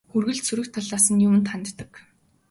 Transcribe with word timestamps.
Үргэлж 0.15 0.41
сөрөг 0.45 0.67
талаас 0.75 1.05
нь 1.11 1.23
юманд 1.27 1.45
ханддаг. 1.51 1.91